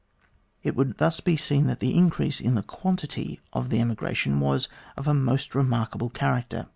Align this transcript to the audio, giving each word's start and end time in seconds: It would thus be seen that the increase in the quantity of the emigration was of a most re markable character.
It 0.63 0.75
would 0.75 0.97
thus 0.97 1.19
be 1.19 1.37
seen 1.37 1.67
that 1.67 1.77
the 1.77 1.93
increase 1.93 2.41
in 2.41 2.55
the 2.55 2.63
quantity 2.63 3.39
of 3.53 3.69
the 3.69 3.79
emigration 3.79 4.39
was 4.39 4.67
of 4.97 5.05
a 5.07 5.13
most 5.13 5.53
re 5.53 5.61
markable 5.61 6.09
character. 6.09 6.65